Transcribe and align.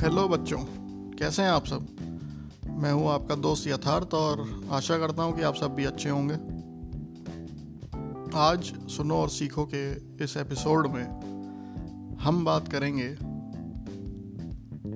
Hello 0.00 0.28
बच्चों। 0.28 0.58
कैसे 1.18 1.42
हैं 1.42 1.50
आप 1.50 1.66
सब? 1.66 1.86
मैं 2.66 2.92
हूँ 2.92 3.08
आपका 3.08 3.34
दोस्त 3.34 3.66
यथार्थ 3.66 4.14
और 4.14 4.68
आशा 4.70 4.98
करता 4.98 5.22
हूँ 5.22 5.36
कि 5.36 5.42
आप 5.42 5.54
सब 5.54 5.74
भी 5.74 5.84
अच्छे 5.84 6.08
होंगे। 6.08 6.34
आज 8.34 8.72
सुनो 8.90 9.16
और 9.16 9.28
सीखो 9.28 9.68
के 9.74 9.82
इस 10.24 10.36
एपिसोड 10.36 10.86
में 10.86 12.16
हम 12.20 12.44
बात 12.44 12.68
करेंगे 12.68 13.08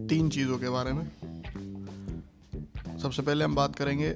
तीन 0.09 0.29
चीज़ों 0.29 0.59
के 0.59 0.68
बारे 0.68 0.93
में। 0.93 1.05
सबसे 2.98 3.23
पहले 3.23 3.45
हम 3.45 3.55
बात 3.55 3.77
करेंगे 3.77 4.14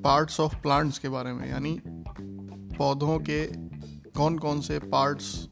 पार्ट्स 0.00 0.40
ऑफ़ 0.40 0.56
प्लांट्स 0.56 0.98
के 0.98 1.08
बारे 1.08 1.32
में, 1.32 1.50
यानी 1.50 1.80
पौधों 2.78 3.18
के 3.18 3.44
कौन 4.10 4.38
कौन 4.38 4.60
से 4.60 4.78
पार्ट्स 4.78 5.48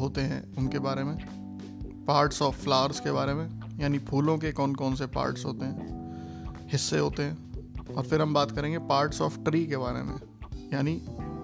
होते 0.00 0.20
हैं 0.20 0.56
उनके 0.56 0.78
बारे 0.78 1.04
में 1.04 1.16
पार्ट्स 2.06 2.42
ऑफ़ 2.42 2.62
फ्लावर्स 2.62 3.00
के 3.00 3.12
बारे 3.12 3.34
में। 3.34 3.63
यानी 3.80 3.98
फूलों 3.98 4.38
के 4.38 4.52
कौन 4.52 4.74
कौन 4.74 4.94
से 4.94 5.06
पार्ट्स 5.06 5.44
होते 5.44 5.64
हैं, 5.64 6.68
हिस्से 6.72 6.98
होते 6.98 7.22
हैं, 7.22 7.94
और 7.94 8.02
फिर 8.02 8.22
हम 8.22 8.34
बात 8.34 8.50
करेंगे 8.50 8.78
पार्ट्स 8.78 9.20
ऑफ़ 9.20 9.38
ट्री 9.38 9.66
के 9.66 9.76
बारे 9.76 10.02
में, 10.02 10.14
यानी 10.72 11.00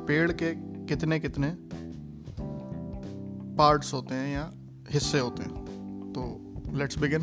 पेड़ 0.07 0.31
के 0.33 0.55
कितने 0.87 1.21
कितने 1.21 1.55
पार्ट्स 3.57 3.93
होते 3.95 4.15
हैं 4.15 4.35
या 4.35 4.51
हिस्से 4.91 5.19
होते 5.19 5.43
हैं। 5.43 6.13
तो 6.13 6.79
लेट्स 6.79 6.99
बिगिन 6.99 7.23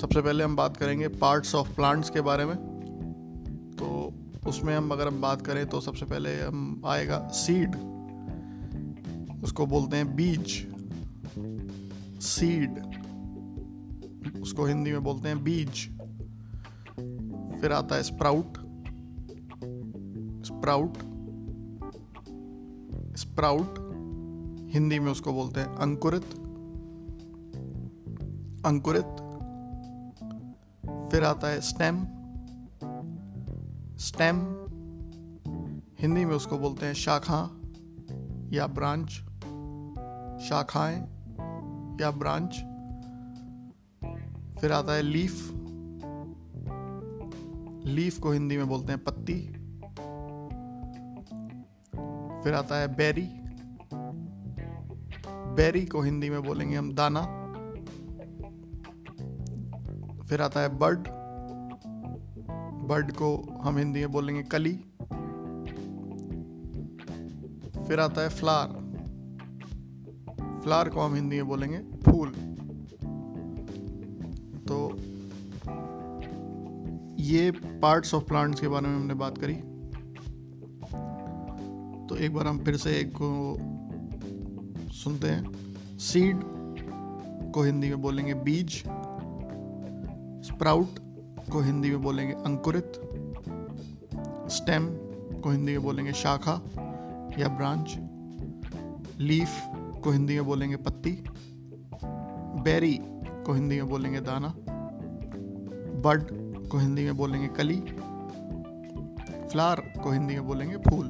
सबसे 0.00 0.20
पहले 0.22 0.44
हम 0.44 0.56
बात 0.56 0.76
करेंगे 0.76 1.08
पार्ट्स 1.08 1.54
ऑफ़ 1.54 1.74
प्लांट्स 1.74 2.10
के 2.10 2.20
बारे 2.20 2.44
में। 2.44 2.56
तो 3.78 4.12
उसमें 4.46 4.76
हम 4.76 4.90
अगर 4.90 5.08
हम 5.08 5.20
बात 5.20 5.46
करें 5.46 5.66
तो 5.66 5.80
सबसे 5.80 6.06
पहले 6.06 6.40
हम 6.40 6.82
आएगा 6.86 7.18
सीड 7.34 7.76
उसको 9.44 9.66
बोलते 9.66 9.96
हैं 9.96 10.14
बीज। 10.16 10.46
सीड 12.22 13.01
उसको 14.42 14.64
हिंदी 14.64 14.92
में 14.92 15.04
बोलते 15.04 15.28
हैं 15.28 15.44
बीज। 15.44 15.98
फिर 17.60 17.72
आता 17.72 17.94
है 17.94 18.02
स्प्राउट। 18.02 18.58
स्प्राउट। 20.46 20.96
स्प्राउट, 23.16 23.74
हिंदी 24.72 24.98
में 24.98 25.12
उसको 25.12 25.32
बोलते 25.32 25.60
हैं 25.60 25.66
अंकुरित। 25.66 26.24
अंकुरित। 28.66 29.04
फिर 31.10 31.24
आता 31.24 31.48
है 31.48 31.60
स्टेम। 31.60 32.04
स्टेम, 33.96 34.36
हिंदी 36.00 36.24
में 36.24 36.36
उसको 36.36 36.58
बोलते 36.58 36.86
हैं 36.86 36.94
शाखा 36.94 37.60
या 38.52 38.66
ब्रांच। 38.66 39.08
शाखाएँ 40.42 41.00
या 42.00 42.10
ब्रांच। 42.10 42.71
फिर 44.62 44.72
आता 44.72 44.92
है 44.94 45.02
लीफ। 45.02 45.52
लीफ 47.86 48.18
को 48.18 48.30
हिंदी 48.30 48.56
में 48.56 48.68
बोलते 48.68 48.92
हैं 48.92 49.04
पत्ती। 49.04 49.52
फिर 52.42 52.54
आता 52.54 52.80
है 52.80 52.94
बेरी। 52.94 53.28
बेरी 55.54 55.86
को 55.86 56.00
हिंदी 56.00 56.30
में 56.30 56.42
बोलेंगे 56.42 56.76
हम 56.76 56.94
दाना। 56.94 57.20
फिर 60.22 60.42
आता 60.42 60.60
है 60.60 60.78
बर्ड। 60.78 61.08
बर्ड 62.88 63.12
को 63.12 63.58
हम 63.62 63.76
हिंदी 63.76 64.00
में 64.00 64.12
बोलेंगे 64.12 64.42
कली। 64.42 64.74
फिर 67.84 68.00
आता 68.00 68.20
है 68.20 68.28
फ्लार। 68.28 68.68
फ्लार 70.62 70.88
को 70.88 71.00
हम 71.00 71.14
हिंदी 71.14 71.36
में 71.36 71.48
बोलेंगे 71.48 71.78
फूल। 71.78 72.41
तो 74.72 74.96
ये 77.22 77.50
पार्ट्स 77.50 78.14
ऑफ़ 78.14 78.24
प्लांट्स 78.24 78.60
के 78.60 78.68
बारे 78.68 78.88
में 78.88 78.96
हमने 78.96 79.14
बात 79.14 79.38
करी। 79.38 79.54
तो 82.06 82.16
एक 82.16 82.34
बार 82.34 82.46
हम 82.46 82.58
फिर 82.58 82.76
से 82.76 82.90
एक 82.90 83.12
को 83.22 83.56
सुनते 84.92 85.28
हैं। 85.28 85.52
सीड 85.98 86.40
को 87.52 87.62
हिंदी 87.62 87.88
में 87.88 88.02
बोलेंगे 88.02 88.34
बीज 88.34 88.70
स्प्राउट 90.46 90.98
को 91.52 91.60
हिंदी 91.60 91.90
में 91.90 92.02
बोलेंगे 92.02 92.32
अंकुरित 92.32 92.92
स्टेम 94.48 94.86
को 95.40 95.50
हिंदी 95.50 95.72
में 95.72 95.82
बोलेंगे 95.82 96.12
शाखा 96.12 96.62
या 97.38 97.48
ब्रांच 97.48 97.98
लीफ 99.20 99.50
को 100.04 100.10
हिंदी 100.10 100.34
में 100.34 100.44
बोलेंगे 100.44 100.76
पत्ती 100.76 101.24
बेरी 102.64 102.98
को 103.46 103.52
हिंदी 103.52 103.76
में 103.76 103.88
बोलेंगे 103.88 104.20
दाना। 104.20 104.54
बड 106.02 106.22
को 106.68 106.78
हिंदी 106.78 107.04
में 107.04 107.16
बोलेंगे 107.16 107.48
कली 107.48 107.80
फ्लावर 109.48 109.80
को 109.80 110.10
हिंदी 110.10 110.34
में 110.34 110.46
बोलेंगे 110.46 110.76
फूल। 110.76 111.08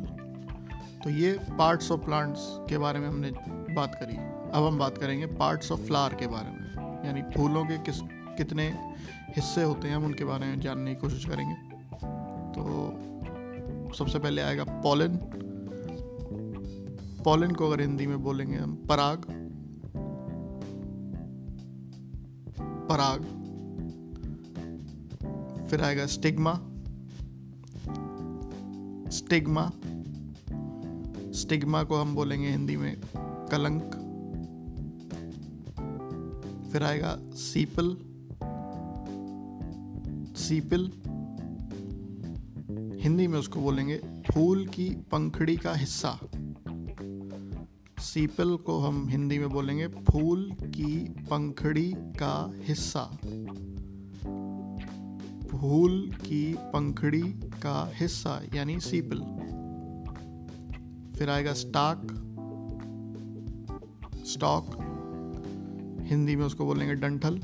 तो 1.04 1.10
ये 1.10 1.38
पार्ट्स 1.58 1.92
ऑफ़ 1.92 2.00
प्लांट्स 2.00 2.41
के 2.69 2.78
बारे 2.78 3.00
में 3.00 3.08
हमने 3.08 3.30
बात 3.75 3.94
करी। 3.94 4.16
अब 4.58 4.64
हम 4.66 4.78
बात 4.78 4.98
करेंगे 4.98 5.26
पार्ट्स 5.26 5.72
ऑफ़ 5.72 5.80
फ्लावर 5.80 6.14
के 6.14 6.26
बारे 6.26 6.50
में। 6.50 6.62
यानी 7.06 7.22
फूलों 7.22 7.64
के 7.64 7.78
किस, 7.78 8.00
कितने 8.36 8.94
हिस्से 9.36 9.62
होते 9.62 9.88
हैं 9.88 9.97
हम 9.97 10.04
उनके 10.04 10.25
बारे 10.25 10.47
में 10.47 10.60
जानने 10.60 10.94
की 10.94 11.00
कोशिश 11.00 11.24
करेंगे। 11.24 11.54
तो 12.54 13.92
सबसे 13.94 14.19
पहले 14.19 14.42
आएगा 14.42 14.64
पॉलन 14.64 15.16
पॉलन 17.24 17.50
को 17.50 17.70
अगर 17.70 17.80
हिंदी 17.80 18.06
में 18.06 18.22
बोलेंगे 18.22 18.56
हम 18.56 18.74
पराग। 18.74 19.22
पराग। 22.88 23.31
फिर 25.72 25.83
आएगा 25.83 26.06
स्टिग्मा। 26.06 26.55
स्टिग्मा। 29.10 29.71
स्टिग्मा 31.33 31.83
को 31.83 31.97
हम 31.97 32.15
बोलेंगे 32.15 32.50
हिंदी 32.50 32.77
में 32.77 33.00
कलंक। 33.50 33.83
फिर 36.72 36.83
आएगा 36.83 37.19
सीपल। 37.34 37.97
सीपल। 40.37 40.93
हिंदी 43.00 43.27
में 43.27 43.39
उसको 43.39 43.60
बोलेंगे 43.60 43.97
फूल 44.33 44.66
की 44.66 44.91
पंखड़ी 44.91 45.56
का 45.56 45.75
हिस्सा। 45.75 46.19
सीपल 47.99 48.56
को 48.56 48.78
हम 48.78 49.09
हिंदी 49.09 49.39
में 49.39 49.50
बोलेंगे 49.50 49.89
फूल 49.89 50.53
की 50.53 50.99
पंखड़ी 51.04 51.93
का 51.97 52.53
हिस्सा। 52.54 53.19
फूल 55.62 56.10
की 56.14 56.54
पंखड़ी 56.54 57.22
का 57.32 57.90
हिस्सा, 57.94 58.42
यानी 58.54 58.80
सीपल। 58.80 59.18
फिर 61.18 61.30
आएगा 61.30 61.52
स्टाक। 61.52 62.06
स्टॉक। 64.26 64.66
हिंदी 66.00 66.36
में 66.36 66.46
उसको 66.46 66.64
बोलेंगे 66.64 66.94
डंठल, 66.94 67.36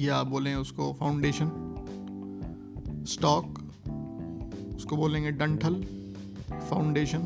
या 0.00 0.22
बोलें 0.22 0.54
उसको 0.54 0.92
फाउंडेशन। 0.92 1.50
स्टॉक, 3.08 3.58
उसको 4.76 4.96
बोलेंगे 4.96 5.30
डंठल, 5.30 5.82
फाउंडेशन। 6.52 7.22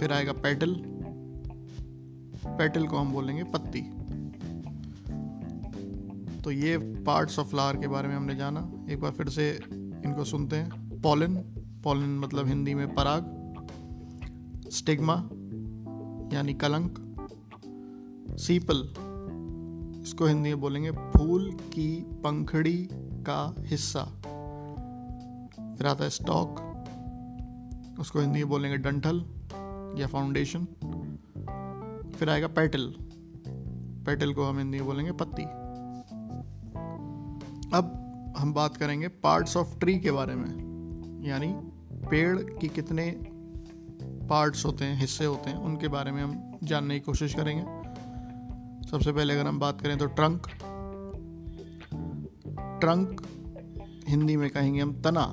फिर 0.00 0.12
आएगा 0.12 0.32
पेटल। 0.32 0.74
पेटल 2.46 2.86
को 2.86 2.96
हम 2.96 3.12
बोलेंगे 3.12 3.44
पत्ती। 3.44 3.95
तो 6.46 6.50
ये 6.50 6.78
पार्ट्स 6.78 7.38
ऑफ़ 7.38 7.46
फ्लावर 7.46 7.76
के 7.76 7.88
बारे 7.88 8.08
में 8.08 8.16
हमने 8.16 8.34
जाना। 8.34 8.72
एक 8.90 9.00
बार 9.00 9.10
फिर 9.10 9.28
से 9.28 9.60
इनको 10.04 10.24
सुनते 10.24 10.56
हैं। 10.56 11.00
पॉलन 11.00 11.36
पॉलन 11.84 12.18
मतलब 12.18 12.46
हिंदी 12.46 12.74
में 12.74 12.94
पराग। 12.94 13.22
स्टिग्मा 14.72 15.14
यानी 16.36 16.54
कलंक। 16.54 16.98
सीपल 18.30 18.88
इसको 20.02 20.26
हिंदी 20.26 20.48
में 20.48 20.60
बोलेंगे 20.60 20.90
फूल 20.90 21.50
की 21.52 22.06
पंखड़ी 22.24 22.88
का 22.92 23.54
हिस्सा। 23.58 24.04
फिर 25.78 25.86
आता 25.86 26.04
है 26.04 26.10
स्टॉक 26.10 26.62
उसको 28.00 28.20
हिंदी 28.20 28.38
में 28.38 28.48
बोलेंगे 28.48 28.78
डंठल 28.78 29.24
या 30.00 30.06
फाउंडेशन 30.06 30.64
फिर 32.18 32.30
आएगा 32.30 32.46
पेटल 32.46 32.94
पेटल 34.06 34.34
को 34.34 34.44
हम 34.44 34.58
हिंदी 34.58 34.78
में 34.78 34.86
बोलेंगे 34.86 35.12
पत्ती। 35.12 35.65
अब 37.76 38.34
हम 38.38 38.52
बात 38.52 38.76
करेंगे 38.76 39.08
पार्ट्स 39.08 39.56
ऑफ़ 39.56 39.78
ट्री 39.78 39.98
के 39.98 40.10
बारे 40.10 40.34
में। 40.34 41.24
यानी 41.26 41.48
पेड़ 42.06 42.38
की 42.38 42.68
कितने 42.68 43.10
पार्ट्स 44.30 44.64
होते 44.66 44.84
हैं, 44.84 45.00
हिस्से 45.00 45.24
होते 45.24 45.50
हैं, 45.50 45.56
उनके 45.56 45.88
बारे 45.88 46.12
में 46.12 46.22
हम 46.22 46.58
जानने 46.64 46.94
की 46.94 47.00
कोशिश 47.00 47.34
करेंगे। 47.34 48.88
सबसे 48.88 49.12
पहले 49.12 49.34
अगर 49.34 49.46
हम 49.46 49.58
बात 49.58 49.80
करें 49.80 49.98
तो 49.98 50.06
ट्रंक 50.06 50.46
ट्रंक 52.80 53.22
हिंदी 54.08 54.36
में 54.36 54.50
कहेंगे 54.50 54.80
हम 54.80 54.92
तना, 55.02 55.26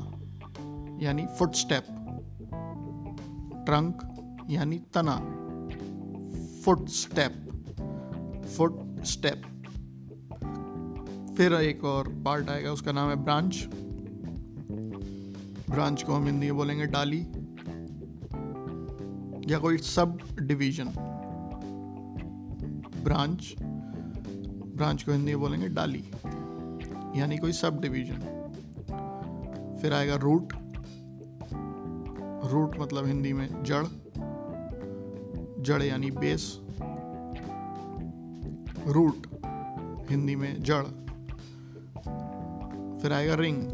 यानी 1.01 1.25
फुट 1.39 1.55
स्टेप 1.55 1.85
ट्रंक 3.65 4.45
यानी 4.49 4.79
तना। 4.93 5.15
फुट 6.65 6.87
स्टेप 6.89 7.33
फुट 8.57 9.03
स्टेप 9.03 9.43
फिर 11.37 11.53
एक 11.53 11.83
और 11.83 12.07
पार्ट 12.25 12.49
आएगा, 12.49 12.71
उसका 12.71 12.91
नाम 12.91 13.09
है 13.09 13.15
ब्रांच 13.23 13.67
ब्रांच 15.69 16.03
को 16.03 16.13
हम 16.13 16.25
हिंदी 16.25 16.47
में 16.47 16.55
बोलेंगे 16.55 16.85
डाली 16.85 17.19
या 19.51 19.59
कोई 19.59 19.77
सब 19.77 20.17
डिवीज़न 20.39 20.93
ब्रांच 23.03 23.53
ब्रांच 23.59 25.03
को 25.03 25.11
हिंदी 25.11 25.31
में 25.31 25.39
बोलेंगे 25.39 25.67
डाली, 25.69 26.03
यानी 27.15 27.37
कोई 27.37 27.51
सब 27.53 27.81
डिवीज़न 27.81 28.19
फिर 29.81 29.93
आएगा 29.93 30.15
रूट 30.15 30.53
रूट 32.51 32.79
मतलब 32.79 33.05
हिंदी 33.07 33.33
में 33.33 33.47
जड़ 33.63 33.85
जड़ 35.63 35.81
यानी 35.83 36.11
बेस 36.11 36.59
रूट 38.87 39.27
हिंदी 40.09 40.35
में 40.35 40.61
जड़. 40.61 41.02
फिर 43.03 43.13
आएगा 43.13 43.35
रिंग। 43.35 43.67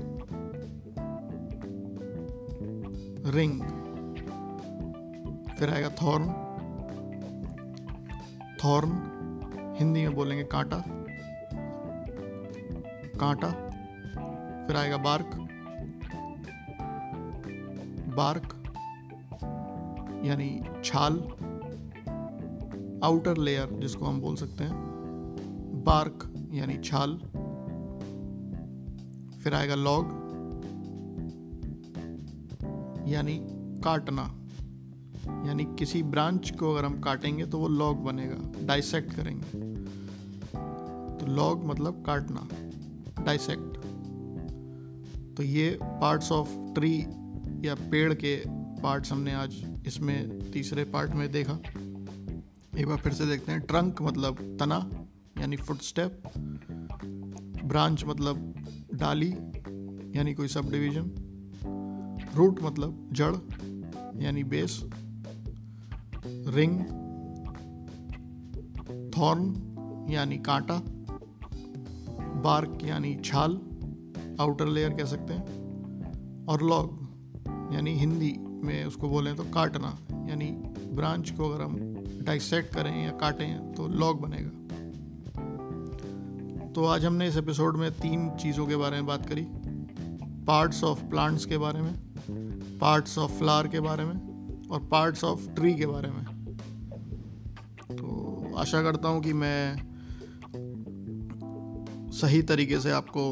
रिंग। 3.25 3.61
फिर 5.59 5.69
आएगा 5.69 5.89
थॉर्न। 5.89 6.25
थॉर्न, 8.63 8.91
हिंदी 9.79 10.01
में 10.01 10.15
बोलेंगे 10.15 10.43
कांटा। 10.43 10.83
कांटा। 13.19 13.51
फिर 14.67 14.75
आएगा 14.75 14.97
बार्क। 14.97 15.31
बार्क, 18.15 18.73
यानी 20.25 20.61
छाल। 20.83 21.13
आउटर 23.03 23.37
लेयर 23.37 23.69
जिसको 23.71 24.05
हम 24.05 24.21
बोल 24.21 24.35
सकते 24.35 24.63
हैं। 24.63 24.73
बार्क, 25.83 26.49
यानी 26.53 26.77
छाल। 26.77 27.21
फिर 29.43 29.53
आएगा 29.53 29.75
लॉग 29.75 30.17
यानी 33.07 33.39
काटना। 33.83 34.21
यानी 35.47 35.65
किसी 35.79 36.01
ब्रांच 36.03 36.51
को 36.51 36.73
अगर 36.73 36.85
हम 36.85 36.99
काटेंगे 36.99 37.45
तो 37.45 37.59
वो 37.59 37.67
लॉग 37.67 38.03
बनेगा 38.03 38.65
डाइसेक्ट 38.65 39.13
करेंगे। 39.13 39.59
तो 41.19 41.25
लॉग 41.25 41.65
मतलब 41.65 42.03
काटना 42.05 42.47
डाइसेक्ट 43.23 43.77
तो 45.37 45.43
ये 45.43 45.79
पार्ट्स 45.83 46.31
ऑफ़ 46.31 46.49
ट्री 46.75 46.93
या 47.67 47.75
पेड़ 47.91 48.13
के 48.13 48.35
पार्ट्स 48.81 49.11
हमने 49.11 49.33
आज 49.33 49.55
इसमें 49.87 50.51
तीसरे 50.51 50.83
पार्ट 50.83 51.11
में 51.11 51.31
देखा। 51.31 51.53
एक 52.77 52.87
बार 52.87 52.97
फिर 52.97 53.13
से 53.13 53.25
देखते 53.25 53.51
हैं। 53.51 53.61
ट्रंक 53.61 54.01
मतलब 54.01 54.57
तना, 54.59 54.89
यानी 55.39 55.57
फुट 55.57 55.81
स्टेप 55.81 56.21
ब्रांच 57.65 58.03
मतलब 58.05 58.58
डाली, 58.99 59.33
यानी 60.17 60.33
कोई 60.33 60.47
सब 60.47 60.71
डिवीज़न। 60.71 61.11
रूट 62.35 62.63
मतलब 62.63 63.09
जड़, 63.13 63.35
यानी 64.23 64.43
बेस। 64.43 64.85
रिंग, 66.25 66.79
थॉर्न, 69.17 69.65
यानी 70.09 70.37
कांटा। 70.37 70.81
बार्क, 72.41 72.79
यानी 72.83 73.15
छाल, 73.25 73.61
आउटर 74.41 74.67
लेयर 74.67 74.89
कह 74.89 75.05
सकते 75.05 75.33
हैं। 75.33 75.59
और 76.45 76.63
लॉग, 76.63 76.99
यानी 77.73 77.93
हिंदी 77.93 78.35
में 78.39 78.85
उसको 78.85 79.09
बोलें 79.09 79.35
तो 79.35 79.43
काटना, 79.43 79.97
यानी 80.11 80.51
ब्रांच 80.87 81.31
को 81.31 81.49
अगर 81.49 81.63
हम 81.63 81.75
डाइसेक्ट 82.23 82.75
करें 82.75 83.05
या 83.05 83.11
काटें 83.11 83.73
तो 83.73 83.87
लॉग 83.87 84.21
बनेगा। 84.21 84.58
तो 86.79 86.85
आज 86.85 87.05
हमने 87.05 87.27
इस 87.27 87.37
एपिसोड 87.37 87.77
में 87.77 87.91
तीन 87.91 88.29
चीज़ों 88.29 88.67
के 88.67 88.75
बारे 88.75 88.95
में 88.95 89.05
बात 89.05 89.25
करी। 89.29 89.45
पार्ट्स 90.45 90.83
ऑफ़ 90.83 91.03
प्लांट्स 91.03 91.45
के 91.45 91.57
बारे 91.57 91.81
में 91.81 91.93
पार्ट्स 92.79 93.17
ऑफ़ 93.17 93.31
फ्लावर 93.31 93.67
के 93.67 93.79
बारे 93.79 94.05
में 94.05 94.69
और 94.69 94.79
पार्ट्स 94.79 95.23
ऑफ़ 95.23 95.49
ट्री 95.49 95.73
के 95.73 95.85
बारे 95.85 96.11
में। 96.11 96.25
तो 97.91 98.53
आशा 98.57 98.81
करता 98.83 99.09
हूँ 99.09 99.21
कि 99.21 99.33
मैं 99.33 99.75
सही 102.11 102.41
तरीके 102.41 102.79
से 102.79 102.91
आपको 102.91 103.25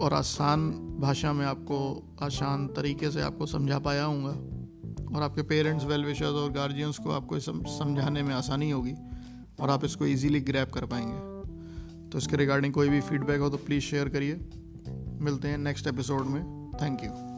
और 0.00 0.14
आसान 0.14 0.70
भाषा 1.00 1.32
में 1.32 1.46
आपको 1.46 2.08
आसान 2.22 2.66
तरीके 2.66 3.10
से 3.10 3.22
आपको 3.22 3.46
समझा 3.46 3.78
पाया 3.78 4.04
हूँगा 4.04 5.16
और 5.16 5.22
आपके 5.22 5.42
पेरेंट्स 5.42 5.84
वेल 5.84 6.04
विशर्स 6.04 6.34
और 6.34 6.52
गार्जियंस 6.52 6.98
को 6.98 7.10
आपको 7.10 7.40
समझाने 7.40 8.22
में 8.22 8.34
आसानी 8.34 8.70
होगी 8.70 8.94
और 9.60 9.70
आप 9.70 9.84
इसको 9.84 10.06
इजीली 10.06 10.40
ग्रैप 10.40 10.72
कर 10.72 10.86
पाएँगे। 10.86 11.33
तो 12.14 12.18
इसके 12.18 12.36
रिगार्डिंग 12.36 12.72
कोई 12.72 12.88
भी 12.88 13.00
फीडबैक 13.00 13.40
हो 13.40 13.48
तो 13.50 13.56
प्लीज़ 13.56 13.84
शेयर 13.84 14.08
करिए। 14.08 14.34
मिलते 15.20 15.48
हैं 15.48 15.58
नेक्स्ट 15.58 15.86
एपिसोड 15.86 16.26
में। 16.26 16.42
Thank 16.82 17.04
you 17.04 17.33